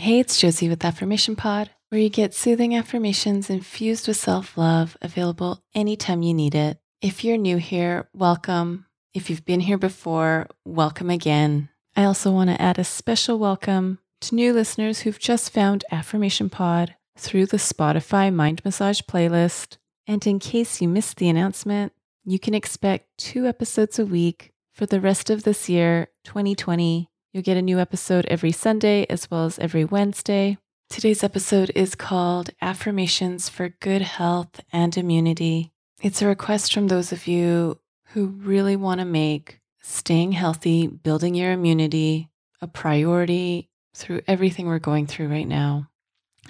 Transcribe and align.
Hey, 0.00 0.20
it's 0.20 0.40
Josie 0.40 0.68
with 0.68 0.84
Affirmation 0.84 1.34
Pod, 1.34 1.70
where 1.88 2.00
you 2.00 2.08
get 2.08 2.32
soothing 2.32 2.72
affirmations 2.76 3.50
infused 3.50 4.06
with 4.06 4.16
self 4.16 4.56
love, 4.56 4.96
available 5.02 5.60
anytime 5.74 6.22
you 6.22 6.32
need 6.32 6.54
it. 6.54 6.78
If 7.02 7.24
you're 7.24 7.36
new 7.36 7.56
here, 7.56 8.08
welcome. 8.12 8.86
If 9.12 9.28
you've 9.28 9.44
been 9.44 9.58
here 9.58 9.76
before, 9.76 10.46
welcome 10.64 11.10
again. 11.10 11.70
I 11.96 12.04
also 12.04 12.30
want 12.30 12.48
to 12.48 12.62
add 12.62 12.78
a 12.78 12.84
special 12.84 13.40
welcome 13.40 13.98
to 14.20 14.36
new 14.36 14.52
listeners 14.52 15.00
who've 15.00 15.18
just 15.18 15.50
found 15.50 15.84
Affirmation 15.90 16.48
Pod 16.48 16.94
through 17.16 17.46
the 17.46 17.56
Spotify 17.56 18.32
Mind 18.32 18.64
Massage 18.64 19.00
playlist. 19.00 19.78
And 20.06 20.24
in 20.28 20.38
case 20.38 20.80
you 20.80 20.86
missed 20.86 21.16
the 21.16 21.28
announcement, 21.28 21.92
you 22.24 22.38
can 22.38 22.54
expect 22.54 23.08
two 23.18 23.48
episodes 23.48 23.98
a 23.98 24.06
week 24.06 24.52
for 24.72 24.86
the 24.86 25.00
rest 25.00 25.28
of 25.28 25.42
this 25.42 25.68
year, 25.68 26.06
2020. 26.22 27.10
You'll 27.38 27.44
get 27.44 27.56
a 27.56 27.62
new 27.62 27.78
episode 27.78 28.26
every 28.26 28.50
Sunday 28.50 29.06
as 29.08 29.30
well 29.30 29.44
as 29.44 29.60
every 29.60 29.84
Wednesday. 29.84 30.58
Today's 30.90 31.22
episode 31.22 31.70
is 31.72 31.94
called 31.94 32.50
Affirmations 32.60 33.48
for 33.48 33.68
Good 33.68 34.02
Health 34.02 34.60
and 34.72 34.96
Immunity. 34.96 35.70
It's 36.02 36.20
a 36.20 36.26
request 36.26 36.74
from 36.74 36.88
those 36.88 37.12
of 37.12 37.28
you 37.28 37.78
who 38.06 38.26
really 38.26 38.74
want 38.74 38.98
to 38.98 39.04
make 39.04 39.60
staying 39.80 40.32
healthy, 40.32 40.88
building 40.88 41.36
your 41.36 41.52
immunity 41.52 42.28
a 42.60 42.66
priority 42.66 43.70
through 43.94 44.22
everything 44.26 44.66
we're 44.66 44.80
going 44.80 45.06
through 45.06 45.28
right 45.28 45.46
now. 45.46 45.90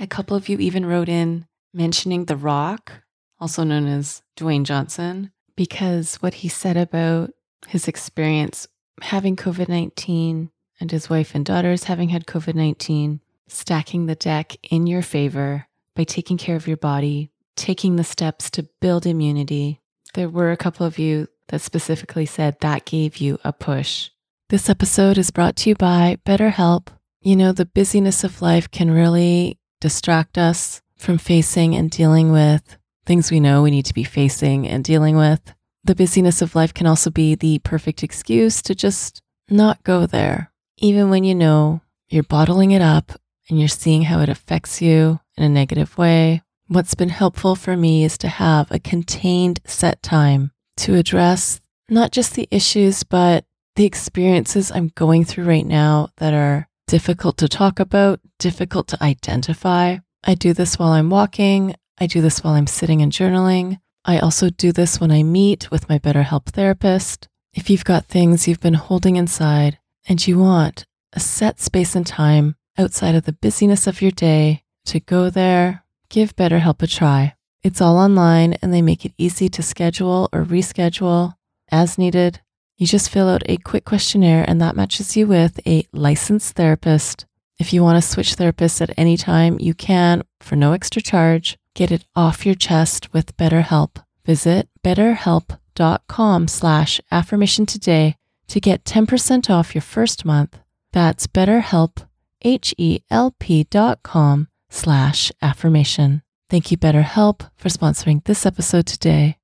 A 0.00 0.06
couple 0.06 0.38
of 0.38 0.48
you 0.48 0.56
even 0.56 0.86
wrote 0.86 1.10
in 1.10 1.46
mentioning 1.74 2.24
The 2.24 2.36
Rock, 2.36 3.02
also 3.38 3.62
known 3.62 3.86
as 3.86 4.22
Dwayne 4.38 4.64
Johnson, 4.64 5.32
because 5.54 6.14
what 6.22 6.32
he 6.32 6.48
said 6.48 6.78
about 6.78 7.32
his 7.66 7.88
experience 7.88 8.66
having 9.02 9.36
COVID 9.36 9.68
19 9.68 10.50
and 10.80 10.90
his 10.90 11.10
wife 11.10 11.34
and 11.34 11.44
daughters 11.44 11.84
having 11.84 12.10
had 12.10 12.26
COVID 12.26 12.54
19, 12.54 13.20
stacking 13.46 14.06
the 14.06 14.14
deck 14.14 14.56
in 14.70 14.86
your 14.86 15.02
favor 15.02 15.66
by 15.94 16.04
taking 16.04 16.36
care 16.36 16.56
of 16.56 16.68
your 16.68 16.76
body, 16.76 17.30
taking 17.56 17.96
the 17.96 18.04
steps 18.04 18.50
to 18.50 18.68
build 18.80 19.06
immunity. 19.06 19.80
There 20.14 20.28
were 20.28 20.52
a 20.52 20.56
couple 20.56 20.86
of 20.86 20.98
you 20.98 21.28
that 21.48 21.60
specifically 21.60 22.26
said 22.26 22.60
that 22.60 22.84
gave 22.84 23.18
you 23.18 23.38
a 23.44 23.52
push. 23.52 24.10
This 24.48 24.70
episode 24.70 25.18
is 25.18 25.30
brought 25.30 25.56
to 25.56 25.70
you 25.70 25.74
by 25.74 26.18
BetterHelp. 26.24 26.88
You 27.20 27.36
know, 27.36 27.52
the 27.52 27.66
busyness 27.66 28.24
of 28.24 28.40
life 28.40 28.70
can 28.70 28.90
really 28.90 29.58
distract 29.80 30.38
us 30.38 30.80
from 30.96 31.18
facing 31.18 31.74
and 31.74 31.90
dealing 31.90 32.32
with 32.32 32.78
things 33.04 33.30
we 33.30 33.40
know 33.40 33.62
we 33.62 33.70
need 33.70 33.86
to 33.86 33.94
be 33.94 34.04
facing 34.04 34.68
and 34.68 34.84
dealing 34.84 35.16
with. 35.16 35.54
The 35.84 35.94
busyness 35.94 36.42
of 36.42 36.54
life 36.54 36.74
can 36.74 36.86
also 36.86 37.10
be 37.10 37.34
the 37.34 37.58
perfect 37.60 38.02
excuse 38.02 38.60
to 38.62 38.74
just 38.74 39.22
not 39.48 39.82
go 39.82 40.06
there, 40.06 40.52
even 40.78 41.10
when 41.10 41.24
you 41.24 41.34
know 41.34 41.80
you're 42.08 42.22
bottling 42.22 42.70
it 42.70 42.82
up 42.82 43.12
and 43.48 43.58
you're 43.58 43.68
seeing 43.68 44.02
how 44.02 44.20
it 44.20 44.28
affects 44.28 44.80
you 44.80 45.20
in 45.36 45.44
a 45.44 45.48
negative 45.48 45.96
way. 45.98 46.42
What's 46.66 46.94
been 46.94 47.08
helpful 47.08 47.54
for 47.56 47.76
me 47.76 48.04
is 48.04 48.18
to 48.18 48.28
have 48.28 48.70
a 48.70 48.78
contained 48.78 49.60
set 49.64 50.02
time 50.02 50.52
to 50.78 50.94
address 50.94 51.60
not 51.88 52.12
just 52.12 52.34
the 52.34 52.48
issues, 52.50 53.02
but 53.02 53.44
the 53.76 53.86
experiences 53.86 54.70
I'm 54.70 54.88
going 54.88 55.24
through 55.24 55.44
right 55.44 55.66
now 55.66 56.10
that 56.18 56.34
are 56.34 56.68
difficult 56.86 57.38
to 57.38 57.48
talk 57.48 57.80
about, 57.80 58.20
difficult 58.38 58.88
to 58.88 59.02
identify. 59.02 59.98
I 60.24 60.34
do 60.34 60.52
this 60.52 60.78
while 60.78 60.92
I'm 60.92 61.10
walking. 61.10 61.74
I 61.98 62.06
do 62.06 62.20
this 62.20 62.44
while 62.44 62.54
I'm 62.54 62.66
sitting 62.66 63.00
and 63.02 63.10
journaling. 63.10 63.78
I 64.04 64.18
also 64.18 64.50
do 64.50 64.72
this 64.72 65.00
when 65.00 65.10
I 65.10 65.22
meet 65.22 65.70
with 65.70 65.88
my 65.88 65.98
BetterHelp 65.98 66.46
therapist. 66.46 67.28
If 67.54 67.70
you've 67.70 67.84
got 67.84 68.06
things 68.06 68.46
you've 68.46 68.60
been 68.60 68.74
holding 68.74 69.16
inside 69.16 69.78
and 70.08 70.26
you 70.26 70.38
want 70.38 70.86
a 71.12 71.20
set 71.20 71.60
space 71.60 71.94
and 71.94 72.06
time 72.06 72.56
outside 72.78 73.14
of 73.14 73.24
the 73.24 73.32
busyness 73.32 73.86
of 73.86 74.00
your 74.00 74.10
day 74.10 74.62
to 74.86 75.00
go 75.00 75.28
there, 75.28 75.84
give 76.08 76.34
BetterHelp 76.34 76.82
a 76.82 76.86
try. 76.86 77.34
It's 77.62 77.80
all 77.80 77.98
online 77.98 78.54
and 78.54 78.72
they 78.72 78.82
make 78.82 79.04
it 79.04 79.12
easy 79.18 79.48
to 79.50 79.62
schedule 79.62 80.28
or 80.32 80.44
reschedule 80.44 81.34
as 81.70 81.98
needed. 81.98 82.40
You 82.78 82.86
just 82.86 83.10
fill 83.10 83.28
out 83.28 83.42
a 83.46 83.58
quick 83.58 83.84
questionnaire 83.84 84.44
and 84.48 84.60
that 84.60 84.76
matches 84.76 85.16
you 85.16 85.26
with 85.26 85.60
a 85.66 85.86
licensed 85.92 86.56
therapist. 86.56 87.26
If 87.58 87.72
you 87.72 87.82
want 87.82 88.02
to 88.02 88.08
switch 88.08 88.36
therapists 88.36 88.80
at 88.80 88.94
any 88.96 89.16
time, 89.16 89.58
you 89.60 89.74
can 89.74 90.22
for 90.40 90.56
no 90.56 90.72
extra 90.72 91.02
charge. 91.02 91.58
Get 91.74 91.90
it 91.90 92.06
off 92.16 92.46
your 92.46 92.54
chest 92.54 93.12
with 93.12 93.36
BetterHelp. 93.36 94.02
Visit 94.24 94.68
betterhelp.com 94.84 96.48
slash 96.48 97.00
affirmation 97.10 97.66
today 97.66 98.16
to 98.48 98.60
get 98.60 98.84
10% 98.84 99.50
off 99.50 99.74
your 99.74 99.82
first 99.82 100.24
month. 100.24 100.58
That's 100.92 101.26
betterhelp, 101.26 102.06
H-E-L-P 102.42 103.64
dot 103.64 104.02
com 104.02 104.48
slash 104.70 105.30
affirmation. 105.42 106.22
Thank 106.50 106.70
you, 106.70 106.78
BetterHelp, 106.78 107.50
for 107.56 107.68
sponsoring 107.68 108.24
this 108.24 108.46
episode 108.46 108.86
today. 108.86 109.36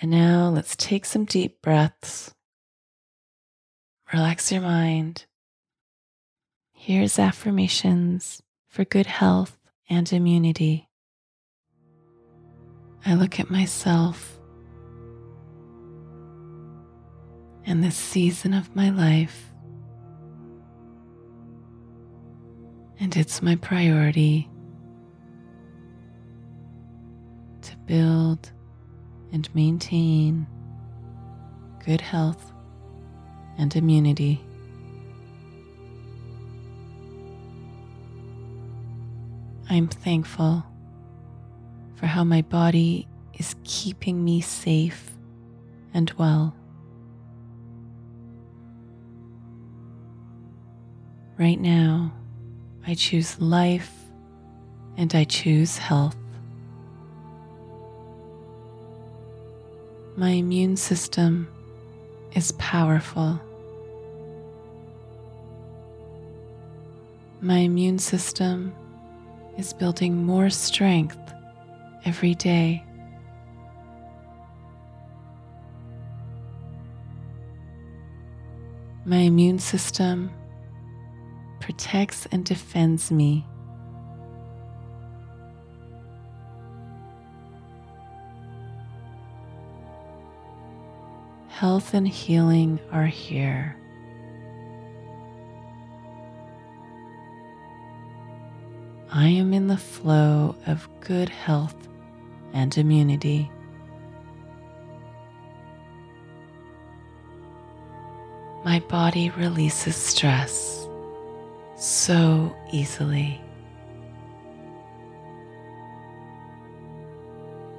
And 0.00 0.10
now 0.10 0.48
let's 0.48 0.76
take 0.76 1.04
some 1.04 1.24
deep 1.24 1.62
breaths. 1.62 2.34
Relax 4.12 4.52
your 4.52 4.60
mind. 4.60 5.24
Here's 6.74 7.18
affirmations 7.18 8.42
for 8.68 8.84
good 8.84 9.06
health 9.06 9.56
and 9.88 10.12
immunity. 10.12 10.88
I 13.06 13.14
look 13.14 13.40
at 13.40 13.50
myself 13.50 14.31
and 17.64 17.82
this 17.82 17.96
season 17.96 18.52
of 18.54 18.74
my 18.74 18.90
life, 18.90 19.52
and 22.98 23.16
it's 23.16 23.42
my 23.42 23.56
priority 23.56 24.48
to 27.62 27.76
build 27.86 28.50
and 29.32 29.52
maintain 29.54 30.46
good 31.84 32.00
health 32.00 32.52
and 33.58 33.74
immunity. 33.74 34.40
I'm 39.70 39.88
thankful 39.88 40.64
for 41.94 42.06
how 42.06 42.24
my 42.24 42.42
body 42.42 43.08
is 43.38 43.56
keeping 43.64 44.22
me 44.22 44.40
safe 44.40 45.12
and 45.94 46.10
well. 46.18 46.54
Right 51.42 51.60
now, 51.60 52.12
I 52.86 52.94
choose 52.94 53.40
life 53.40 53.90
and 54.96 55.12
I 55.12 55.24
choose 55.24 55.76
health. 55.76 56.14
My 60.16 60.28
immune 60.28 60.76
system 60.76 61.48
is 62.36 62.52
powerful. 62.52 63.40
My 67.40 67.58
immune 67.58 67.98
system 67.98 68.72
is 69.58 69.72
building 69.72 70.24
more 70.24 70.48
strength 70.48 71.18
every 72.04 72.36
day. 72.36 72.84
My 79.04 79.16
immune 79.16 79.58
system 79.58 80.30
protects 81.62 82.26
and 82.32 82.44
defends 82.44 83.12
me. 83.12 83.46
Health 91.46 91.94
and 91.94 92.08
healing 92.08 92.80
are 92.90 93.06
here. 93.06 93.76
I 99.12 99.28
am 99.28 99.54
in 99.54 99.68
the 99.68 99.76
flow 99.76 100.56
of 100.66 100.88
good 101.00 101.28
health 101.28 101.76
and 102.52 102.76
immunity. 102.76 103.48
My 108.64 108.80
body 108.88 109.30
releases 109.30 109.94
stress 109.94 110.81
so 111.82 112.54
easily. 112.70 113.40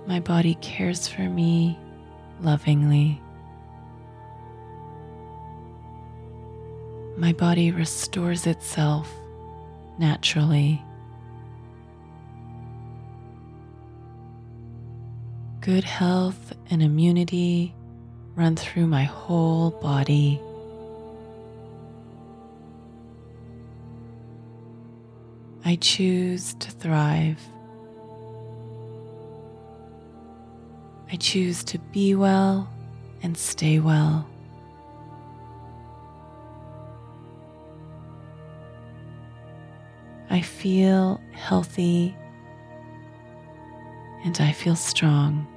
My 0.05 0.19
body 0.19 0.55
cares 0.55 1.07
for 1.07 1.21
me 1.21 1.79
lovingly. 2.41 3.21
My 7.15 7.31
body 7.31 7.71
restores 7.71 8.45
itself 8.45 9.09
naturally. 9.97 10.83
Good 15.61 15.85
health 15.85 16.51
and 16.69 16.83
immunity 16.83 17.73
run 18.35 18.57
through 18.57 18.88
my 18.88 19.03
whole 19.03 19.71
body. 19.71 20.41
I 25.65 25.75
choose 25.77 26.56
to 26.56 26.71
thrive. 26.71 27.39
I 31.10 31.15
choose 31.15 31.63
to 31.65 31.80
be 31.80 32.15
well 32.15 32.68
and 33.21 33.38
stay 33.38 33.80
well. 33.80 34.27
I 40.30 40.42
feel 40.42 41.21
healthy 41.31 42.13
and 44.25 44.36
I 44.42 44.51
feel 44.51 44.75
strong. 44.75 45.48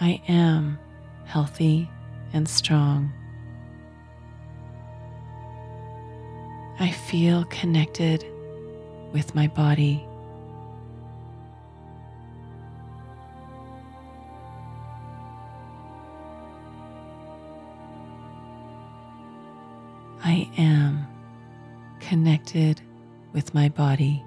I 0.00 0.20
am 0.28 0.78
healthy 1.24 1.88
and 2.34 2.46
strong. 2.46 3.12
I 6.82 6.90
feel 6.90 7.44
connected 7.44 8.26
with 9.12 9.36
my 9.36 9.46
body. 9.46 10.04
I 20.24 20.50
am 20.58 21.06
connected 22.00 22.80
with 23.32 23.54
my 23.54 23.68
body. 23.68 24.24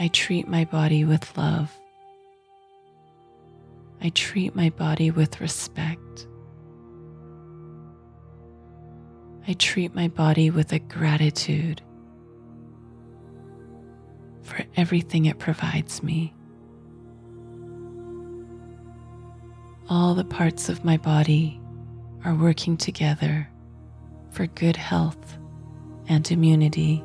I 0.00 0.08
treat 0.08 0.48
my 0.48 0.64
body 0.64 1.04
with 1.04 1.38
love. 1.38 1.78
I 4.04 4.08
treat 4.08 4.56
my 4.56 4.70
body 4.70 5.12
with 5.12 5.40
respect. 5.40 6.26
I 9.46 9.52
treat 9.52 9.94
my 9.94 10.08
body 10.08 10.50
with 10.50 10.72
a 10.72 10.80
gratitude 10.80 11.82
for 14.42 14.64
everything 14.76 15.26
it 15.26 15.38
provides 15.38 16.02
me. 16.02 16.34
All 19.88 20.14
the 20.14 20.24
parts 20.24 20.68
of 20.68 20.84
my 20.84 20.96
body 20.96 21.60
are 22.24 22.34
working 22.34 22.76
together 22.76 23.48
for 24.30 24.48
good 24.48 24.76
health 24.76 25.38
and 26.08 26.28
immunity. 26.28 27.04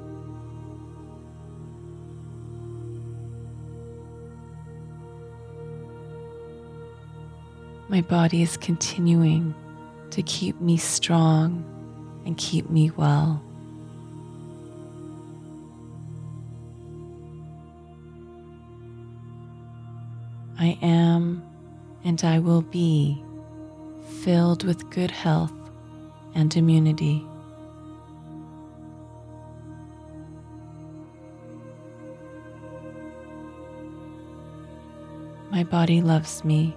My 7.97 8.01
body 8.01 8.43
is 8.43 8.57
continuing 8.57 9.55
to 10.11 10.21
keep 10.21 10.61
me 10.61 10.77
strong 10.77 11.65
and 12.27 12.37
keep 12.37 12.69
me 12.69 12.91
well. 12.91 13.41
I 20.59 20.77
am 20.83 21.43
and 22.03 22.23
I 22.23 22.37
will 22.37 22.61
be 22.61 23.19
filled 24.21 24.63
with 24.63 24.87
good 24.91 25.09
health 25.09 25.51
and 26.35 26.55
immunity. 26.55 27.25
My 35.49 35.63
body 35.63 36.03
loves 36.03 36.43
me 36.45 36.75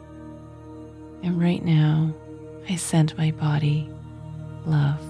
and 1.22 1.40
right 1.40 1.64
now, 1.64 2.14
I 2.68 2.76
send 2.76 3.16
my 3.18 3.30
body 3.30 3.90
love. 4.64 5.00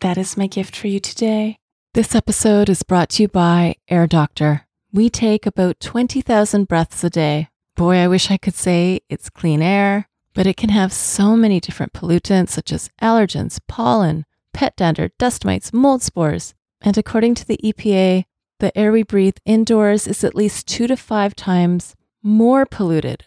That 0.00 0.18
is 0.18 0.36
my 0.36 0.46
gift 0.46 0.74
for 0.74 0.88
you 0.88 0.98
today. 0.98 1.58
This 1.94 2.14
episode 2.14 2.68
is 2.68 2.82
brought 2.82 3.10
to 3.10 3.22
you 3.22 3.28
by 3.28 3.76
Air 3.88 4.06
Doctor. 4.06 4.66
We 4.92 5.08
take 5.10 5.46
about 5.46 5.80
20,000 5.80 6.66
breaths 6.66 7.04
a 7.04 7.10
day. 7.10 7.48
Boy, 7.76 7.96
I 7.96 8.08
wish 8.08 8.30
I 8.30 8.36
could 8.36 8.54
say 8.54 9.00
it's 9.08 9.30
clean 9.30 9.62
air, 9.62 10.08
but 10.34 10.46
it 10.46 10.56
can 10.56 10.70
have 10.70 10.92
so 10.92 11.36
many 11.36 11.60
different 11.60 11.92
pollutants 11.92 12.50
such 12.50 12.72
as 12.72 12.90
allergens, 13.00 13.60
pollen, 13.68 14.24
pet 14.52 14.74
dander, 14.76 15.10
dust 15.18 15.44
mites, 15.44 15.72
mold 15.72 16.02
spores. 16.02 16.54
And 16.80 16.98
according 16.98 17.36
to 17.36 17.46
the 17.46 17.60
EPA, 17.62 18.24
the 18.58 18.76
air 18.76 18.92
we 18.92 19.02
breathe 19.02 19.36
indoors 19.46 20.06
is 20.06 20.24
at 20.24 20.34
least 20.34 20.66
two 20.66 20.86
to 20.86 20.96
five 20.96 21.36
times 21.36 21.94
more 22.22 22.66
polluted 22.66 23.26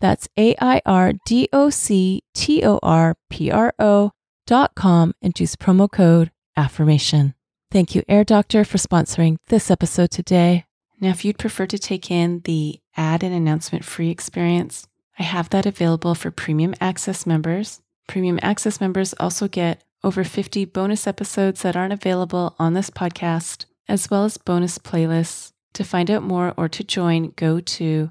that's 0.00 0.28
A 0.38 0.54
I 0.60 0.80
R 0.86 1.12
D 1.24 1.48
O 1.52 1.70
C 1.70 2.22
T 2.34 2.64
O 2.64 2.78
R 2.82 3.16
P 3.30 3.50
R 3.50 3.74
O 3.78 4.12
dot 4.46 4.74
com 4.74 5.14
and 5.20 5.38
use 5.38 5.56
promo 5.56 5.90
code 5.90 6.30
AFFIRMATION. 6.56 7.34
Thank 7.70 7.94
you, 7.94 8.02
Air 8.08 8.24
Doctor, 8.24 8.64
for 8.64 8.78
sponsoring 8.78 9.36
this 9.48 9.70
episode 9.70 10.10
today. 10.10 10.64
Now, 11.00 11.10
if 11.10 11.24
you'd 11.24 11.38
prefer 11.38 11.66
to 11.66 11.78
take 11.78 12.10
in 12.10 12.40
the 12.44 12.80
ad 12.96 13.22
and 13.22 13.34
announcement 13.34 13.84
free 13.84 14.10
experience, 14.10 14.86
I 15.18 15.24
have 15.24 15.50
that 15.50 15.66
available 15.66 16.14
for 16.14 16.30
Premium 16.30 16.74
Access 16.80 17.26
members. 17.26 17.80
Premium 18.06 18.38
Access 18.42 18.80
members 18.80 19.14
also 19.18 19.48
get 19.48 19.82
over 20.04 20.24
50 20.24 20.64
bonus 20.66 21.06
episodes 21.06 21.62
that 21.62 21.76
aren't 21.76 21.92
available 21.92 22.54
on 22.58 22.74
this 22.74 22.90
podcast, 22.90 23.66
as 23.88 24.10
well 24.10 24.24
as 24.24 24.38
bonus 24.38 24.78
playlists. 24.78 25.52
To 25.74 25.84
find 25.84 26.10
out 26.10 26.22
more 26.22 26.54
or 26.56 26.68
to 26.70 26.82
join, 26.82 27.32
go 27.36 27.60
to 27.60 28.10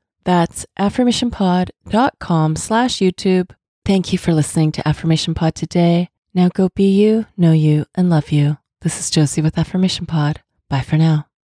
That's 0.23 0.65
affirmationpod.com 0.77 2.55
slash 2.55 2.97
YouTube. 2.97 3.51
Thank 3.85 4.13
you 4.13 4.19
for 4.19 4.33
listening 4.33 4.71
to 4.73 4.87
Affirmation 4.87 5.33
Pod 5.33 5.55
today. 5.55 6.09
Now 6.33 6.49
go 6.49 6.69
be 6.75 6.89
you, 6.89 7.25
know 7.35 7.51
you, 7.51 7.85
and 7.95 8.09
love 8.09 8.31
you. 8.31 8.57
This 8.81 8.99
is 8.99 9.09
Josie 9.09 9.41
with 9.41 9.57
Affirmation 9.57 10.05
Pod. 10.05 10.41
Bye 10.69 10.81
for 10.81 10.97
now. 10.97 11.30